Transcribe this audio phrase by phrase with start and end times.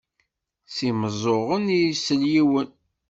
[0.75, 2.69] S imeẓẓuɣen i isell yiwen.